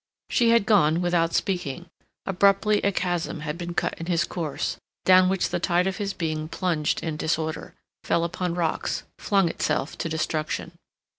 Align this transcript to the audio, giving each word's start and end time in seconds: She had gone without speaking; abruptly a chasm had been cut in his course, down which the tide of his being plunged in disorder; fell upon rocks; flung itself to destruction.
She 0.31 0.49
had 0.49 0.65
gone 0.65 0.99
without 1.03 1.35
speaking; 1.35 1.85
abruptly 2.25 2.81
a 2.81 2.91
chasm 2.91 3.41
had 3.41 3.55
been 3.55 3.75
cut 3.75 3.93
in 3.99 4.07
his 4.07 4.23
course, 4.23 4.77
down 5.05 5.29
which 5.29 5.49
the 5.49 5.59
tide 5.59 5.85
of 5.85 5.97
his 5.97 6.11
being 6.15 6.47
plunged 6.47 7.03
in 7.03 7.17
disorder; 7.17 7.75
fell 8.03 8.23
upon 8.23 8.55
rocks; 8.55 9.03
flung 9.19 9.47
itself 9.47 9.95
to 9.99 10.09
destruction. 10.09 10.71